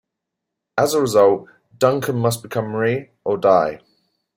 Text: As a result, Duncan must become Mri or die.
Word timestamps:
As 0.79 0.95
a 0.95 1.01
result, 1.01 1.47
Duncan 1.77 2.17
must 2.17 2.41
become 2.41 2.73
Mri 2.73 3.09
or 3.23 3.37
die. 3.37 3.81